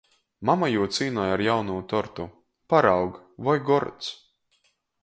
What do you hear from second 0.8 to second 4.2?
cīnoj ar jaunū tortu: Paraug, voi gords!